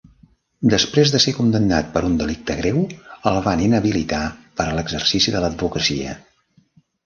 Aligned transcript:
Després 0.73 1.11
de 1.15 1.19
ser 1.25 1.33
condemnat 1.39 1.91
per 1.97 2.03
un 2.07 2.15
delicte 2.23 2.57
greu, 2.63 2.81
el 3.35 3.39
van 3.51 3.63
inhabilitar 3.69 4.25
per 4.61 4.69
a 4.71 4.75
l'exercici 4.81 5.37
de 5.39 5.47
l'advocacia. 5.49 6.21